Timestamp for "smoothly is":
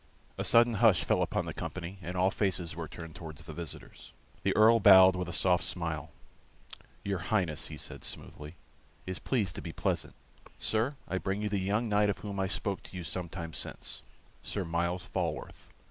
8.07-9.19